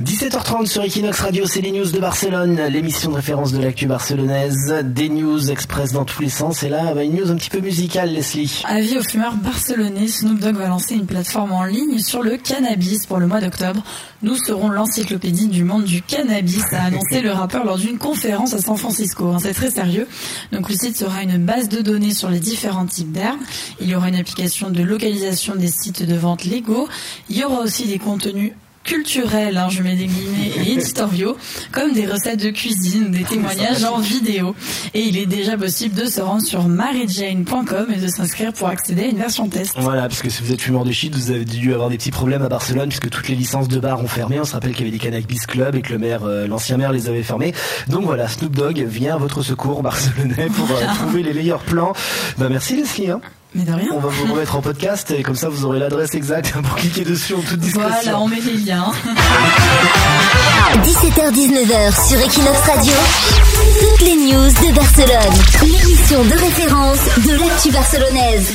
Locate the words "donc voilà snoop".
47.88-48.54